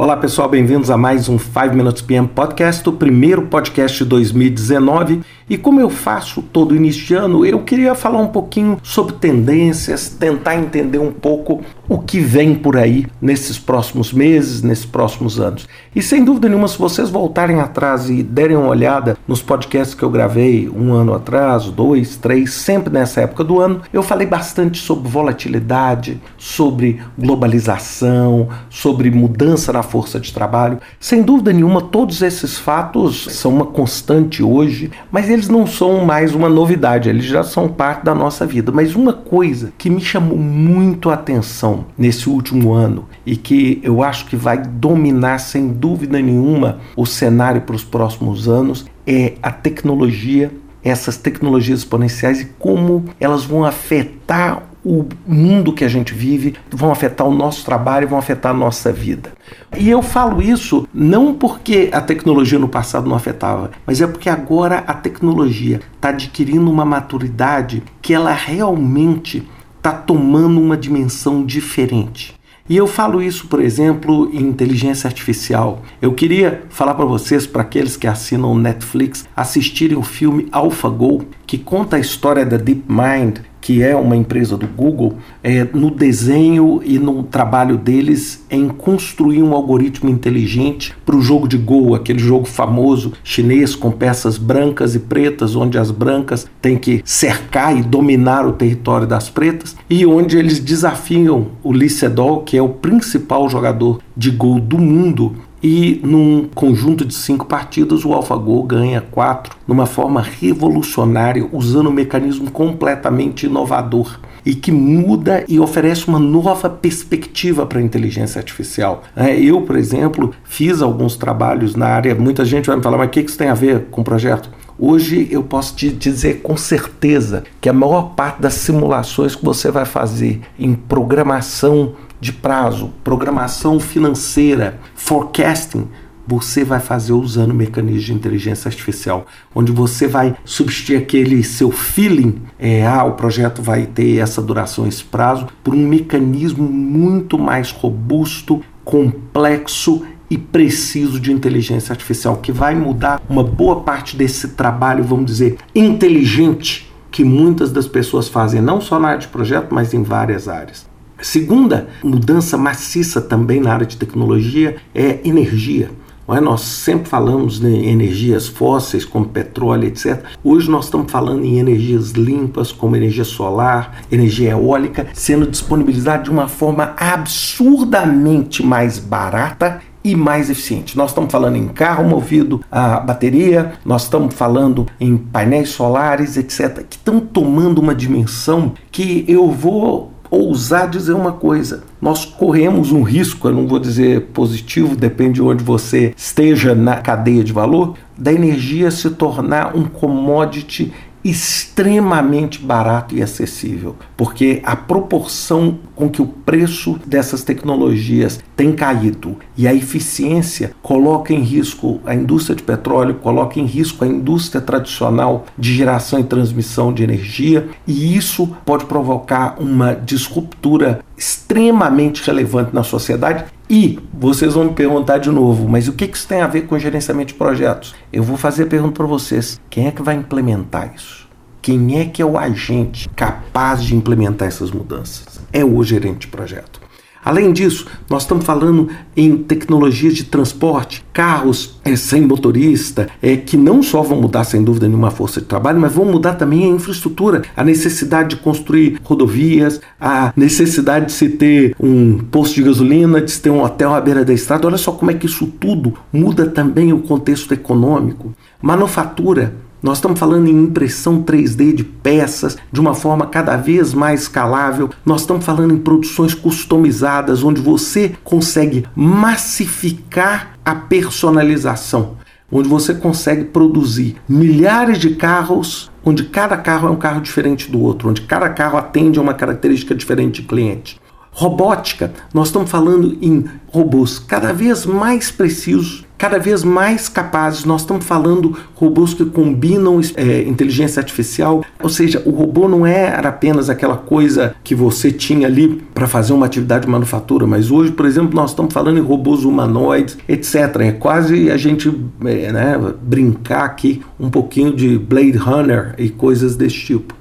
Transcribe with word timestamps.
Olá 0.00 0.16
pessoal, 0.16 0.48
bem-vindos 0.48 0.92
a 0.92 0.96
mais 0.96 1.28
um 1.28 1.36
5 1.40 1.74
Minutes 1.74 2.02
PM 2.02 2.28
Podcast, 2.28 2.88
o 2.88 2.92
primeiro 2.92 3.42
podcast 3.48 3.98
de 3.98 4.04
2019. 4.04 5.22
E 5.50 5.58
como 5.58 5.80
eu 5.80 5.90
faço 5.90 6.40
todo 6.40 6.76
início 6.76 7.04
de 7.04 7.14
ano, 7.14 7.44
eu 7.44 7.58
queria 7.64 7.96
falar 7.96 8.18
um 8.18 8.28
pouquinho 8.28 8.78
sobre 8.80 9.14
tendências, 9.14 10.08
tentar 10.08 10.54
entender 10.54 10.98
um 10.98 11.10
pouco 11.10 11.64
o 11.88 11.98
que 11.98 12.20
vem 12.20 12.54
por 12.54 12.76
aí 12.76 13.06
nesses 13.20 13.58
próximos 13.58 14.12
meses, 14.12 14.62
nesses 14.62 14.84
próximos 14.84 15.40
anos. 15.40 15.66
E 15.96 16.00
sem 16.00 16.22
dúvida 16.22 16.48
nenhuma, 16.48 16.68
se 16.68 16.78
vocês 16.78 17.10
voltarem 17.10 17.58
atrás 17.58 18.08
e 18.08 18.22
derem 18.22 18.56
uma 18.56 18.68
olhada 18.68 19.16
nos 19.26 19.42
podcasts 19.42 19.94
que 19.94 20.02
eu 20.04 20.10
gravei 20.10 20.68
um 20.68 20.92
ano 20.92 21.14
atrás, 21.14 21.64
dois, 21.64 22.16
três, 22.16 22.52
sempre 22.52 22.92
nessa 22.92 23.22
época 23.22 23.42
do 23.42 23.58
ano, 23.58 23.80
eu 23.92 24.02
falei 24.02 24.28
bastante 24.28 24.78
sobre 24.78 25.08
volatilidade, 25.08 26.20
sobre 26.36 27.00
globalização, 27.18 28.48
sobre 28.68 29.10
mudança 29.10 29.72
na 29.72 29.82
força 29.88 30.20
de 30.20 30.32
trabalho. 30.32 30.78
Sem 31.00 31.22
dúvida 31.22 31.52
nenhuma, 31.52 31.80
todos 31.80 32.22
esses 32.22 32.58
fatos 32.58 33.26
são 33.30 33.52
uma 33.52 33.66
constante 33.66 34.42
hoje, 34.42 34.90
mas 35.10 35.28
eles 35.28 35.48
não 35.48 35.66
são 35.66 36.04
mais 36.04 36.34
uma 36.34 36.48
novidade, 36.48 37.08
eles 37.08 37.24
já 37.24 37.42
são 37.42 37.68
parte 37.68 38.04
da 38.04 38.14
nossa 38.14 38.46
vida. 38.46 38.70
Mas 38.70 38.94
uma 38.94 39.12
coisa 39.12 39.72
que 39.76 39.90
me 39.90 40.00
chamou 40.00 40.38
muito 40.38 41.10
a 41.10 41.14
atenção 41.14 41.86
nesse 41.96 42.28
último 42.28 42.72
ano 42.72 43.06
e 43.24 43.36
que 43.36 43.80
eu 43.82 44.02
acho 44.02 44.26
que 44.26 44.36
vai 44.36 44.58
dominar 44.58 45.38
sem 45.38 45.68
dúvida 45.68 46.20
nenhuma 46.20 46.78
o 46.96 47.06
cenário 47.06 47.62
para 47.62 47.76
os 47.76 47.84
próximos 47.84 48.48
anos 48.48 48.84
é 49.06 49.34
a 49.42 49.50
tecnologia 49.50 50.50
essas 50.82 51.16
tecnologias 51.16 51.80
exponenciais 51.80 52.40
e 52.40 52.44
como 52.58 53.06
elas 53.20 53.44
vão 53.44 53.64
afetar 53.64 54.62
o 54.88 55.06
mundo 55.26 55.74
que 55.74 55.84
a 55.84 55.88
gente 55.88 56.14
vive, 56.14 56.54
vão 56.70 56.90
afetar 56.90 57.26
o 57.26 57.34
nosso 57.34 57.62
trabalho, 57.62 58.08
vão 58.08 58.18
afetar 58.18 58.52
a 58.52 58.56
nossa 58.56 58.90
vida. 58.90 59.32
E 59.76 59.90
eu 59.90 60.00
falo 60.00 60.40
isso 60.40 60.88
não 60.94 61.34
porque 61.34 61.90
a 61.92 62.00
tecnologia 62.00 62.58
no 62.58 62.70
passado 62.70 63.06
não 63.06 63.14
afetava, 63.14 63.70
mas 63.86 64.00
é 64.00 64.06
porque 64.06 64.30
agora 64.30 64.78
a 64.86 64.94
tecnologia 64.94 65.80
está 65.94 66.08
adquirindo 66.08 66.70
uma 66.70 66.86
maturidade 66.86 67.82
que 68.00 68.14
ela 68.14 68.32
realmente 68.32 69.46
está 69.76 69.92
tomando 69.92 70.58
uma 70.58 70.76
dimensão 70.76 71.44
diferente. 71.44 72.38
E 72.68 72.76
eu 72.76 72.86
falo 72.86 73.22
isso, 73.22 73.46
por 73.46 73.62
exemplo, 73.62 74.30
em 74.30 74.42
inteligência 74.42 75.08
artificial. 75.08 75.82
Eu 76.02 76.12
queria 76.12 76.64
falar 76.68 76.92
para 76.92 77.06
vocês, 77.06 77.46
para 77.46 77.62
aqueles 77.62 77.96
que 77.96 78.06
assinam 78.06 78.54
Netflix, 78.54 79.26
assistirem 79.34 79.96
o 79.96 80.02
filme 80.02 80.48
AlphaGo, 80.52 81.24
que 81.46 81.56
conta 81.56 81.96
a 81.96 81.98
história 81.98 82.44
da 82.44 82.58
DeepMind, 82.58 83.40
que 83.68 83.82
é 83.82 83.94
uma 83.94 84.16
empresa 84.16 84.56
do 84.56 84.66
Google, 84.66 85.18
é, 85.42 85.62
no 85.74 85.90
desenho 85.90 86.80
e 86.82 86.98
no 86.98 87.22
trabalho 87.22 87.76
deles 87.76 88.42
em 88.50 88.66
construir 88.66 89.42
um 89.42 89.52
algoritmo 89.52 90.08
inteligente 90.08 90.96
para 91.04 91.14
o 91.14 91.20
jogo 91.20 91.46
de 91.46 91.58
Go, 91.58 91.94
aquele 91.94 92.18
jogo 92.18 92.46
famoso 92.46 93.12
chinês 93.22 93.74
com 93.74 93.90
peças 93.90 94.38
brancas 94.38 94.94
e 94.94 94.98
pretas, 94.98 95.54
onde 95.54 95.76
as 95.76 95.90
brancas 95.90 96.48
têm 96.62 96.78
que 96.78 97.02
cercar 97.04 97.76
e 97.76 97.82
dominar 97.82 98.46
o 98.46 98.52
território 98.52 99.06
das 99.06 99.28
pretas, 99.28 99.76
e 99.90 100.06
onde 100.06 100.38
eles 100.38 100.60
desafiam 100.60 101.48
o 101.62 101.70
Lee 101.70 101.90
Sedol, 101.90 102.44
que 102.44 102.56
é 102.56 102.62
o 102.62 102.70
principal 102.70 103.50
jogador 103.50 104.00
de 104.16 104.30
Go 104.30 104.58
do 104.58 104.78
mundo, 104.78 105.36
e 105.62 106.00
num 106.04 106.48
conjunto 106.54 107.04
de 107.04 107.14
cinco 107.14 107.46
partidas 107.46 108.04
o 108.04 108.12
AlphaGo 108.12 108.62
ganha 108.62 109.00
quatro 109.00 109.56
numa 109.66 109.86
forma 109.86 110.22
revolucionária, 110.22 111.48
usando 111.52 111.88
um 111.88 111.92
mecanismo 111.92 112.50
completamente 112.50 113.46
inovador 113.46 114.18
e 114.44 114.54
que 114.54 114.72
muda 114.72 115.44
e 115.46 115.60
oferece 115.60 116.08
uma 116.08 116.18
nova 116.18 116.70
perspectiva 116.70 117.66
para 117.66 117.80
a 117.80 117.82
inteligência 117.82 118.38
artificial. 118.38 119.02
É, 119.14 119.38
eu, 119.38 119.60
por 119.62 119.76
exemplo, 119.76 120.32
fiz 120.44 120.80
alguns 120.80 121.16
trabalhos 121.16 121.74
na 121.74 121.86
área. 121.86 122.14
Muita 122.14 122.44
gente 122.44 122.66
vai 122.66 122.76
me 122.76 122.82
falar, 122.82 122.96
mas 122.96 123.08
o 123.08 123.10
que 123.10 123.20
isso 123.20 123.36
tem 123.36 123.48
a 123.48 123.54
ver 123.54 123.86
com 123.90 124.00
o 124.00 124.04
projeto? 124.04 124.50
Hoje 124.78 125.26
eu 125.30 125.42
posso 125.42 125.74
te 125.74 125.90
dizer 125.90 126.40
com 126.40 126.56
certeza 126.56 127.42
que 127.60 127.68
a 127.68 127.72
maior 127.72 128.14
parte 128.14 128.40
das 128.40 128.54
simulações 128.54 129.34
que 129.34 129.44
você 129.44 129.72
vai 129.72 129.84
fazer 129.84 130.40
em 130.56 130.72
programação 130.72 131.94
de 132.20 132.32
prazo, 132.32 132.92
programação 133.02 133.78
financeira, 133.78 134.78
forecasting, 134.94 135.88
você 136.28 136.62
vai 136.62 136.78
fazer 136.78 137.14
usando 137.14 137.54
mecanismos 137.54 138.04
de 138.04 138.12
inteligência 138.12 138.68
artificial, 138.68 139.26
onde 139.54 139.72
você 139.72 140.06
vai 140.06 140.36
substituir 140.44 140.96
aquele 140.96 141.42
seu 141.42 141.70
feeling, 141.70 142.42
é, 142.58 142.86
ah, 142.86 143.04
o 143.04 143.12
projeto 143.12 143.62
vai 143.62 143.86
ter 143.86 144.18
essa 144.18 144.42
duração, 144.42 144.86
esse 144.86 145.02
prazo, 145.02 145.46
por 145.64 145.74
um 145.74 145.88
mecanismo 145.88 146.68
muito 146.68 147.38
mais 147.38 147.70
robusto, 147.70 148.62
complexo 148.84 150.04
e 150.30 150.36
preciso 150.36 151.18
de 151.18 151.32
inteligência 151.32 151.94
artificial, 151.94 152.36
que 152.36 152.52
vai 152.52 152.74
mudar 152.74 153.22
uma 153.26 153.42
boa 153.42 153.80
parte 153.80 154.14
desse 154.14 154.48
trabalho, 154.48 155.02
vamos 155.02 155.24
dizer, 155.24 155.56
inteligente 155.74 156.92
que 157.10 157.24
muitas 157.24 157.72
das 157.72 157.88
pessoas 157.88 158.28
fazem, 158.28 158.60
não 158.60 158.82
só 158.82 158.98
na 158.98 159.08
área 159.08 159.20
de 159.20 159.28
projeto, 159.28 159.68
mas 159.74 159.94
em 159.94 160.02
várias 160.02 160.46
áreas. 160.46 160.86
Segunda 161.20 161.88
mudança 162.02 162.56
maciça 162.56 163.20
também 163.20 163.60
na 163.60 163.72
área 163.72 163.86
de 163.86 163.96
tecnologia 163.96 164.76
é 164.94 165.18
energia. 165.24 165.90
É? 166.28 166.40
Nós 166.40 166.60
sempre 166.60 167.08
falamos 167.08 167.62
em 167.64 167.88
energias 167.88 168.46
fósseis, 168.46 169.04
como 169.04 169.26
petróleo, 169.26 169.88
etc. 169.88 170.22
Hoje 170.44 170.70
nós 170.70 170.84
estamos 170.84 171.10
falando 171.10 171.44
em 171.44 171.58
energias 171.58 172.10
limpas, 172.10 172.70
como 172.70 172.94
energia 172.94 173.24
solar, 173.24 174.02
energia 174.12 174.50
eólica, 174.50 175.06
sendo 175.14 175.46
disponibilizada 175.46 176.24
de 176.24 176.30
uma 176.30 176.46
forma 176.46 176.94
absurdamente 176.98 178.62
mais 178.62 178.98
barata 178.98 179.80
e 180.04 180.14
mais 180.14 180.50
eficiente. 180.50 180.96
Nós 180.96 181.10
estamos 181.10 181.32
falando 181.32 181.56
em 181.56 181.66
carro 181.68 182.04
movido 182.04 182.62
a 182.70 183.00
bateria, 183.00 183.72
nós 183.84 184.04
estamos 184.04 184.34
falando 184.34 184.86
em 185.00 185.16
painéis 185.16 185.70
solares, 185.70 186.36
etc., 186.36 186.84
que 186.88 186.96
estão 186.96 187.20
tomando 187.20 187.78
uma 187.80 187.94
dimensão 187.94 188.74
que 188.90 189.24
eu 189.26 189.50
vou 189.50 190.12
ousar 190.30 190.88
dizer 190.88 191.12
uma 191.12 191.32
coisa. 191.32 191.82
Nós 192.00 192.24
corremos 192.24 192.92
um 192.92 193.02
risco, 193.02 193.48
eu 193.48 193.52
não 193.52 193.66
vou 193.66 193.78
dizer 193.78 194.28
positivo, 194.32 194.96
depende 194.96 195.34
de 195.34 195.42
onde 195.42 195.64
você 195.64 196.12
esteja 196.16 196.74
na 196.74 196.96
cadeia 196.96 197.42
de 197.42 197.52
valor, 197.52 197.94
da 198.16 198.32
energia 198.32 198.90
se 198.90 199.10
tornar 199.10 199.76
um 199.76 199.84
commodity 199.84 200.92
extremamente 201.24 202.60
barato 202.60 203.14
e 203.14 203.22
acessível, 203.22 203.96
porque 204.16 204.60
a 204.64 204.76
proporção 204.76 205.78
com 205.94 206.08
que 206.08 206.22
o 206.22 206.26
preço 206.26 206.98
dessas 207.04 207.42
tecnologias 207.42 208.40
tem 208.56 208.72
caído 208.72 209.36
e 209.56 209.66
a 209.66 209.74
eficiência 209.74 210.72
coloca 210.82 211.32
em 211.32 211.40
risco 211.40 212.00
a 212.04 212.14
indústria 212.14 212.56
de 212.56 212.62
petróleo, 212.62 213.14
coloca 213.14 213.58
em 213.58 213.64
risco 213.64 214.04
a 214.04 214.08
indústria 214.08 214.60
tradicional 214.60 215.46
de 215.58 215.74
geração 215.74 216.18
e 216.20 216.24
transmissão 216.24 216.92
de 216.92 217.02
energia, 217.02 217.68
e 217.86 218.16
isso 218.16 218.56
pode 218.64 218.86
provocar 218.86 219.56
uma 219.58 219.94
disruptura 219.94 221.00
extremamente 221.18 222.22
relevante 222.24 222.72
na 222.72 222.84
sociedade 222.84 223.44
e 223.68 223.98
vocês 224.14 224.54
vão 224.54 224.64
me 224.64 224.72
perguntar 224.72 225.18
de 225.18 225.30
novo, 225.30 225.68
mas 225.68 225.88
o 225.88 225.92
que 225.92 226.04
isso 226.04 226.26
tem 226.26 226.40
a 226.40 226.46
ver 226.46 226.62
com 226.62 226.78
gerenciamento 226.78 227.32
de 227.32 227.38
projetos? 227.38 227.94
Eu 228.12 228.22
vou 228.22 228.36
fazer 228.36 228.62
a 228.62 228.66
pergunta 228.66 228.94
para 228.94 229.06
vocês: 229.06 229.60
quem 229.68 229.88
é 229.88 229.90
que 229.90 230.00
vai 230.00 230.14
implementar 230.14 230.92
isso? 230.94 231.28
Quem 231.60 232.00
é 232.00 232.06
que 232.06 232.22
é 232.22 232.24
o 232.24 232.38
agente 232.38 233.08
capaz 233.10 233.82
de 233.82 233.94
implementar 233.94 234.46
essas 234.46 234.70
mudanças? 234.70 235.40
É 235.52 235.64
o 235.64 235.82
gerente 235.82 236.20
de 236.20 236.28
projeto. 236.28 236.80
Além 237.24 237.52
disso, 237.52 237.86
nós 238.08 238.22
estamos 238.22 238.44
falando 238.44 238.88
em 239.16 239.36
tecnologias 239.36 240.14
de 240.14 240.24
transporte, 240.24 241.04
carros 241.12 241.78
é, 241.84 241.96
sem 241.96 242.22
motorista, 242.22 243.08
é, 243.20 243.36
que 243.36 243.56
não 243.56 243.82
só 243.82 244.02
vão 244.02 244.20
mudar, 244.20 244.44
sem 244.44 244.62
dúvida 244.62 244.88
nenhuma, 244.88 245.08
a 245.08 245.10
força 245.10 245.40
de 245.40 245.46
trabalho, 245.46 245.80
mas 245.80 245.92
vão 245.92 246.04
mudar 246.04 246.34
também 246.34 246.64
a 246.64 246.74
infraestrutura, 246.74 247.42
a 247.56 247.64
necessidade 247.64 248.30
de 248.30 248.36
construir 248.36 249.00
rodovias, 249.02 249.80
a 250.00 250.32
necessidade 250.36 251.06
de 251.06 251.12
se 251.12 251.28
ter 251.30 251.74
um 251.78 252.18
posto 252.18 252.54
de 252.54 252.62
gasolina, 252.62 253.20
de 253.20 253.30
se 253.30 253.42
ter 253.42 253.50
um 253.50 253.62
hotel 253.62 253.94
à 253.94 254.00
beira 254.00 254.24
da 254.24 254.32
estrada. 254.32 254.66
Olha 254.66 254.78
só 254.78 254.92
como 254.92 255.10
é 255.10 255.14
que 255.14 255.26
isso 255.26 255.46
tudo 255.46 255.94
muda 256.12 256.46
também 256.46 256.92
o 256.92 257.00
contexto 257.00 257.52
econômico. 257.52 258.32
Manufatura, 258.62 259.54
nós 259.80 259.98
estamos 259.98 260.18
falando 260.18 260.48
em 260.48 260.64
impressão 260.64 261.22
3D 261.22 261.72
de 261.72 261.84
peças 261.84 262.56
de 262.72 262.80
uma 262.80 262.94
forma 262.94 263.26
cada 263.26 263.56
vez 263.56 263.94
mais 263.94 264.22
escalável. 264.22 264.90
Nós 265.06 265.20
estamos 265.20 265.44
falando 265.44 265.72
em 265.72 265.78
produções 265.78 266.34
customizadas, 266.34 267.44
onde 267.44 267.60
você 267.60 268.12
consegue 268.24 268.84
massificar 268.96 270.58
a 270.64 270.74
personalização, 270.74 272.16
onde 272.50 272.68
você 272.68 272.92
consegue 272.92 273.44
produzir 273.44 274.16
milhares 274.28 274.98
de 274.98 275.14
carros, 275.14 275.90
onde 276.04 276.24
cada 276.24 276.56
carro 276.56 276.88
é 276.88 276.90
um 276.90 276.96
carro 276.96 277.20
diferente 277.20 277.70
do 277.70 277.80
outro, 277.80 278.10
onde 278.10 278.22
cada 278.22 278.48
carro 278.48 278.78
atende 278.78 279.18
a 279.18 279.22
uma 279.22 279.34
característica 279.34 279.94
diferente 279.94 280.42
de 280.42 280.48
cliente. 280.48 281.00
Robótica, 281.30 282.12
nós 282.34 282.48
estamos 282.48 282.68
falando 282.68 283.16
em 283.22 283.44
robôs 283.68 284.18
cada 284.18 284.52
vez 284.52 284.84
mais 284.84 285.30
precisos 285.30 286.07
cada 286.18 286.38
vez 286.38 286.64
mais 286.64 287.08
capazes. 287.08 287.64
Nós 287.64 287.82
estamos 287.82 288.04
falando 288.04 288.58
robôs 288.74 289.14
que 289.14 289.24
combinam 289.24 290.00
é, 290.16 290.42
inteligência 290.42 291.00
artificial, 291.00 291.64
ou 291.80 291.88
seja, 291.88 292.20
o 292.26 292.30
robô 292.30 292.68
não 292.68 292.84
era 292.84 293.28
apenas 293.28 293.70
aquela 293.70 293.96
coisa 293.96 294.54
que 294.64 294.74
você 294.74 295.12
tinha 295.12 295.46
ali 295.46 295.80
para 295.94 296.08
fazer 296.08 296.32
uma 296.32 296.44
atividade 296.44 296.84
de 296.84 296.90
manufatura, 296.90 297.46
mas 297.46 297.70
hoje, 297.70 297.92
por 297.92 298.04
exemplo, 298.04 298.34
nós 298.34 298.50
estamos 298.50 298.74
falando 298.74 298.98
em 298.98 299.02
robôs 299.02 299.44
humanoides, 299.44 300.18
etc. 300.28 300.56
É 300.80 300.92
quase 300.92 301.50
a 301.50 301.56
gente 301.56 301.88
é, 302.24 302.52
né, 302.52 302.94
brincar 303.00 303.64
aqui 303.64 304.02
um 304.18 304.28
pouquinho 304.28 304.74
de 304.74 304.98
Blade 304.98 305.36
Runner 305.36 305.94
e 305.96 306.08
coisas 306.10 306.56
desse 306.56 306.76
tipo. 306.76 307.14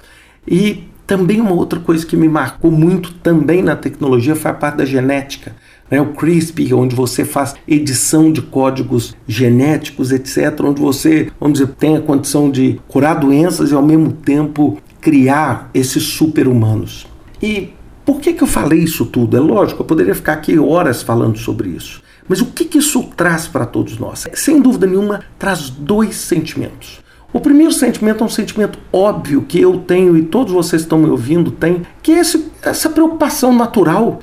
E 0.47 0.88
também 1.05 1.39
uma 1.39 1.53
outra 1.53 1.79
coisa 1.79 2.05
que 2.05 2.17
me 2.17 2.27
marcou 2.27 2.71
muito 2.71 3.13
também 3.13 3.61
na 3.61 3.75
tecnologia 3.75 4.35
foi 4.35 4.51
a 4.51 4.53
parte 4.53 4.77
da 4.77 4.85
genética. 4.85 5.55
Né? 5.89 6.01
O 6.01 6.13
CRISPR, 6.13 6.74
onde 6.75 6.95
você 6.95 7.24
faz 7.25 7.56
edição 7.68 8.31
de 8.31 8.42
códigos 8.42 9.16
genéticos, 9.28 10.12
etc., 10.12 10.60
onde 10.63 10.81
você, 10.81 11.31
vamos 11.39 11.60
dizer, 11.60 11.74
tem 11.74 11.95
a 11.95 12.01
condição 12.01 12.50
de 12.50 12.80
curar 12.88 13.19
doenças 13.19 13.72
e 13.72 13.74
ao 13.74 13.84
mesmo 13.84 14.12
tempo 14.12 14.78
criar 15.01 15.69
esses 15.74 16.04
super-humanos. 16.04 17.07
E 17.42 17.69
por 18.06 18.19
que, 18.19 18.34
que 18.34 18.44
eu 18.44 18.48
falei 18.48 18.80
isso 18.80 19.06
tudo? 19.06 19.38
É 19.38 19.39
lógico, 19.39 19.81
eu 19.81 19.86
poderia 19.86 20.16
ficar 20.16 20.34
aqui 20.34 20.57
horas 20.57 21.01
falando 21.01 21.38
sobre 21.38 21.69
isso. 21.69 22.01
Mas 22.28 22.42
o 22.42 22.48
que, 22.48 22.66
que 22.66 22.78
isso 22.78 23.04
traz 23.16 23.48
para 23.48 23.66
todos 23.66 23.98
nós? 23.98 24.28
Sem 24.34 24.62
dúvida 24.62 24.86
nenhuma, 24.86 25.22
traz 25.39 25.69
dois 25.69 26.16
sentimentos. 26.16 27.00
O 27.38 27.39
primeiro 27.39 27.72
sentimento 27.72 28.24
é 28.24 28.25
um 28.25 28.30
sentimento 28.30 28.80
óbvio 28.92 29.44
que 29.44 29.62
eu 29.62 29.78
tenho 29.78 30.18
e 30.18 30.24
todos 30.24 30.51
vocês 30.51 30.81
que 30.81 30.86
estão 30.88 30.98
me 30.98 31.07
ouvindo 31.07 31.51
têm, 31.51 31.84
que 32.01 32.12
é 32.12 32.18
esse, 32.18 32.51
essa 32.63 32.89
preocupação 32.89 33.56
natural 33.56 34.22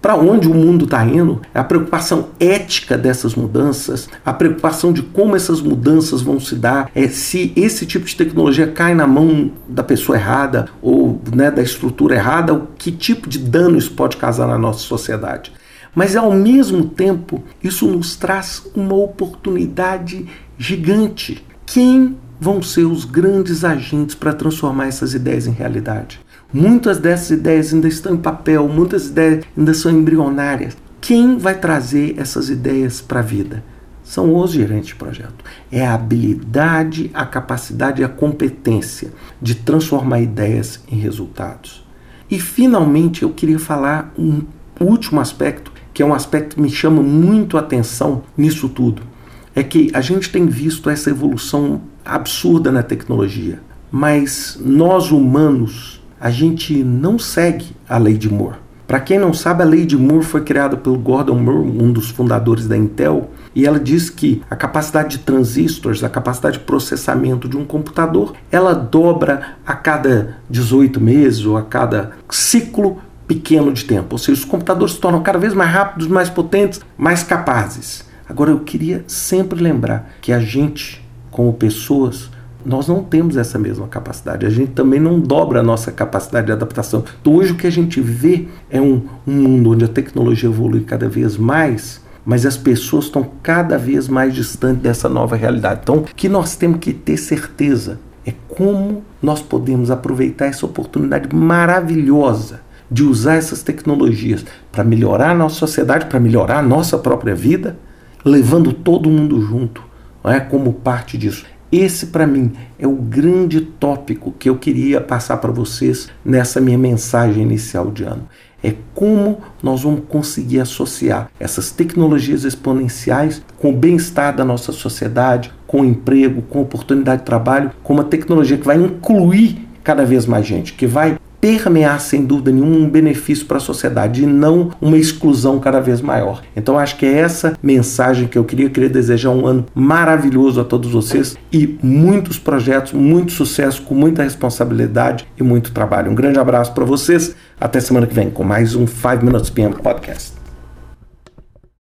para 0.00 0.16
onde 0.16 0.48
o 0.48 0.52
mundo 0.52 0.84
está 0.84 1.06
indo, 1.06 1.40
a 1.54 1.62
preocupação 1.62 2.30
ética 2.40 2.98
dessas 2.98 3.36
mudanças, 3.36 4.08
a 4.26 4.32
preocupação 4.32 4.92
de 4.92 5.02
como 5.02 5.36
essas 5.36 5.60
mudanças 5.60 6.20
vão 6.20 6.40
se 6.40 6.56
dar, 6.56 6.90
é 6.96 7.06
se 7.06 7.52
esse 7.54 7.86
tipo 7.86 8.06
de 8.06 8.16
tecnologia 8.16 8.66
cai 8.66 8.92
na 8.92 9.06
mão 9.06 9.52
da 9.68 9.84
pessoa 9.84 10.18
errada 10.18 10.68
ou 10.82 11.20
né, 11.32 11.48
da 11.48 11.62
estrutura 11.62 12.16
errada, 12.16 12.52
o 12.52 12.66
que 12.76 12.90
tipo 12.90 13.28
de 13.28 13.38
dano 13.38 13.78
isso 13.78 13.92
pode 13.92 14.16
causar 14.16 14.48
na 14.48 14.58
nossa 14.58 14.80
sociedade. 14.80 15.52
Mas 15.94 16.16
ao 16.16 16.32
mesmo 16.32 16.86
tempo, 16.86 17.40
isso 17.62 17.86
nos 17.86 18.16
traz 18.16 18.66
uma 18.74 18.96
oportunidade 18.96 20.26
gigante. 20.58 21.46
Quem 21.64 22.16
vão 22.42 22.60
ser 22.60 22.86
os 22.86 23.04
grandes 23.04 23.64
agentes 23.64 24.16
para 24.16 24.32
transformar 24.32 24.88
essas 24.88 25.14
ideias 25.14 25.46
em 25.46 25.52
realidade. 25.52 26.18
Muitas 26.52 26.98
dessas 26.98 27.30
ideias 27.30 27.72
ainda 27.72 27.86
estão 27.86 28.14
em 28.14 28.18
papel, 28.18 28.66
muitas 28.66 29.06
ideias 29.06 29.44
ainda 29.56 29.72
são 29.72 29.92
embrionárias. 29.92 30.76
Quem 31.00 31.38
vai 31.38 31.54
trazer 31.54 32.16
essas 32.18 32.50
ideias 32.50 33.00
para 33.00 33.20
a 33.20 33.22
vida? 33.22 33.62
São 34.02 34.34
os 34.34 34.50
gerentes 34.50 34.88
de 34.88 34.96
projeto. 34.96 35.44
É 35.70 35.86
a 35.86 35.94
habilidade, 35.94 37.12
a 37.14 37.24
capacidade 37.24 38.02
e 38.02 38.04
a 38.04 38.08
competência 38.08 39.12
de 39.40 39.54
transformar 39.54 40.20
ideias 40.20 40.80
em 40.90 40.96
resultados. 40.96 41.86
E 42.28 42.40
finalmente 42.40 43.22
eu 43.22 43.30
queria 43.30 43.60
falar 43.60 44.12
um 44.18 44.42
último 44.80 45.20
aspecto, 45.20 45.72
que 45.94 46.02
é 46.02 46.04
um 46.04 46.12
aspecto 46.12 46.56
que 46.56 46.62
me 46.62 46.70
chama 46.70 47.02
muito 47.02 47.56
a 47.56 47.60
atenção 47.60 48.24
nisso 48.36 48.68
tudo. 48.68 49.11
É 49.54 49.62
que 49.62 49.90
a 49.92 50.00
gente 50.00 50.30
tem 50.30 50.46
visto 50.46 50.88
essa 50.88 51.10
evolução 51.10 51.82
absurda 52.04 52.72
na 52.72 52.82
tecnologia. 52.82 53.60
Mas 53.90 54.58
nós 54.64 55.10
humanos, 55.10 56.02
a 56.20 56.30
gente 56.30 56.82
não 56.82 57.18
segue 57.18 57.76
a 57.88 57.98
lei 57.98 58.16
de 58.16 58.32
Moore. 58.32 58.56
Para 58.86 59.00
quem 59.00 59.18
não 59.18 59.32
sabe, 59.32 59.62
a 59.62 59.66
lei 59.66 59.86
de 59.86 59.96
Moore 59.96 60.24
foi 60.24 60.42
criada 60.42 60.76
pelo 60.76 60.98
Gordon 60.98 61.38
Moore, 61.38 61.82
um 61.82 61.92
dos 61.92 62.10
fundadores 62.10 62.66
da 62.66 62.76
Intel, 62.76 63.30
e 63.54 63.66
ela 63.66 63.80
diz 63.80 64.10
que 64.10 64.42
a 64.50 64.56
capacidade 64.56 65.16
de 65.16 65.24
transistores, 65.24 66.04
a 66.04 66.08
capacidade 66.08 66.58
de 66.58 66.64
processamento 66.64 67.48
de 67.48 67.56
um 67.56 67.64
computador, 67.64 68.34
ela 68.50 68.74
dobra 68.74 69.56
a 69.66 69.74
cada 69.74 70.36
18 70.48 71.00
meses 71.00 71.44
ou 71.44 71.56
a 71.56 71.62
cada 71.62 72.12
ciclo 72.30 72.98
pequeno 73.26 73.72
de 73.72 73.84
tempo. 73.84 74.08
Ou 74.12 74.18
seja, 74.18 74.40
os 74.40 74.44
computadores 74.44 74.94
se 74.94 75.00
tornam 75.00 75.22
cada 75.22 75.38
vez 75.38 75.54
mais 75.54 75.70
rápidos, 75.70 76.06
mais 76.06 76.28
potentes, 76.28 76.80
mais 76.96 77.22
capazes. 77.22 78.04
Agora 78.28 78.50
eu 78.50 78.60
queria 78.60 79.04
sempre 79.06 79.60
lembrar 79.60 80.14
que 80.20 80.32
a 80.32 80.40
gente 80.40 81.02
como 81.32 81.52
pessoas, 81.54 82.30
nós 82.64 82.86
não 82.86 83.02
temos 83.02 83.36
essa 83.36 83.58
mesma 83.58 83.88
capacidade. 83.88 84.46
A 84.46 84.50
gente 84.50 84.70
também 84.72 85.00
não 85.00 85.18
dobra 85.18 85.60
a 85.60 85.62
nossa 85.62 85.90
capacidade 85.90 86.46
de 86.46 86.52
adaptação. 86.52 87.02
Então, 87.20 87.34
hoje 87.34 87.52
o 87.52 87.56
que 87.56 87.66
a 87.66 87.72
gente 87.72 88.00
vê 88.00 88.46
é 88.70 88.80
um, 88.80 89.02
um 89.26 89.32
mundo 89.32 89.72
onde 89.72 89.84
a 89.84 89.88
tecnologia 89.88 90.48
evolui 90.48 90.82
cada 90.82 91.08
vez 91.08 91.36
mais, 91.36 92.00
mas 92.24 92.46
as 92.46 92.56
pessoas 92.56 93.06
estão 93.06 93.26
cada 93.42 93.76
vez 93.76 94.06
mais 94.06 94.32
distantes 94.32 94.82
dessa 94.82 95.08
nova 95.08 95.34
realidade. 95.34 95.80
Então, 95.82 95.96
o 95.96 96.02
que 96.02 96.28
nós 96.28 96.54
temos 96.54 96.78
que 96.78 96.92
ter 96.92 97.16
certeza 97.16 97.98
é 98.24 98.32
como 98.46 99.02
nós 99.20 99.42
podemos 99.42 99.90
aproveitar 99.90 100.46
essa 100.46 100.64
oportunidade 100.64 101.34
maravilhosa 101.34 102.60
de 102.88 103.02
usar 103.02 103.36
essas 103.36 103.62
tecnologias 103.62 104.44
para 104.70 104.84
melhorar 104.84 105.30
a 105.30 105.34
nossa 105.34 105.56
sociedade, 105.56 106.06
para 106.06 106.20
melhorar 106.20 106.58
a 106.58 106.62
nossa 106.62 106.98
própria 106.98 107.34
vida, 107.34 107.76
levando 108.24 108.72
todo 108.72 109.10
mundo 109.10 109.40
junto 109.40 109.92
é 110.24 110.38
como 110.38 110.72
parte 110.72 111.18
disso. 111.18 111.44
Esse, 111.70 112.06
para 112.06 112.26
mim, 112.26 112.52
é 112.78 112.86
o 112.86 112.92
grande 112.92 113.60
tópico 113.60 114.32
que 114.38 114.48
eu 114.48 114.56
queria 114.56 115.00
passar 115.00 115.38
para 115.38 115.50
vocês 115.50 116.08
nessa 116.24 116.60
minha 116.60 116.76
mensagem 116.76 117.42
inicial 117.42 117.90
de 117.90 118.04
ano. 118.04 118.28
É 118.62 118.74
como 118.94 119.40
nós 119.62 119.82
vamos 119.82 120.02
conseguir 120.08 120.60
associar 120.60 121.30
essas 121.40 121.70
tecnologias 121.70 122.44
exponenciais 122.44 123.42
com 123.58 123.70
o 123.70 123.76
bem-estar 123.76 124.36
da 124.36 124.44
nossa 124.44 124.70
sociedade, 124.70 125.52
com 125.66 125.80
o 125.80 125.84
emprego, 125.84 126.42
com 126.42 126.60
oportunidade 126.60 127.22
de 127.22 127.26
trabalho, 127.26 127.72
com 127.82 127.94
uma 127.94 128.04
tecnologia 128.04 128.58
que 128.58 128.66
vai 128.66 128.76
incluir 128.76 129.66
cada 129.82 130.04
vez 130.04 130.26
mais 130.26 130.46
gente, 130.46 130.74
que 130.74 130.86
vai 130.86 131.18
permear, 131.42 132.00
sem 132.00 132.24
dúvida 132.24 132.52
nenhuma, 132.52 132.76
um 132.76 132.88
benefício 132.88 133.46
para 133.46 133.56
a 133.56 133.60
sociedade 133.60 134.22
e 134.22 134.26
não 134.26 134.70
uma 134.80 134.96
exclusão 134.96 135.58
cada 135.58 135.80
vez 135.80 136.00
maior. 136.00 136.40
Então, 136.54 136.78
acho 136.78 136.96
que 136.96 137.04
é 137.04 137.18
essa 137.18 137.58
mensagem 137.60 138.28
que 138.28 138.38
eu 138.38 138.44
queria. 138.44 138.66
Eu 138.66 138.70
queria 138.70 138.88
desejar 138.88 139.30
um 139.30 139.44
ano 139.44 139.66
maravilhoso 139.74 140.60
a 140.60 140.64
todos 140.64 140.92
vocês 140.92 141.36
e 141.52 141.76
muitos 141.82 142.38
projetos, 142.38 142.92
muito 142.92 143.32
sucesso, 143.32 143.82
com 143.82 143.94
muita 143.94 144.22
responsabilidade 144.22 145.26
e 145.36 145.42
muito 145.42 145.72
trabalho. 145.72 146.12
Um 146.12 146.14
grande 146.14 146.38
abraço 146.38 146.72
para 146.72 146.84
vocês. 146.84 147.34
Até 147.60 147.80
semana 147.80 148.06
que 148.06 148.14
vem 148.14 148.30
com 148.30 148.44
mais 148.44 148.76
um 148.76 148.86
5 148.86 149.24
Minutes 149.24 149.50
PM 149.50 149.74
Podcast. 149.74 150.41